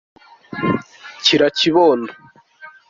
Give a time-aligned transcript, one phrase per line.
[1.23, 2.11] Kira kibondo.